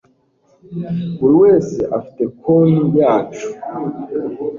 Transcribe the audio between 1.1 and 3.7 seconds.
Buri wese afite konti yacu